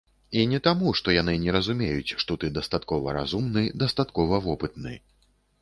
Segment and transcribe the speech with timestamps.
[0.39, 4.99] І не таму, што яны не разумеюць, што ты дастаткова разумны, дастаткова вопытны.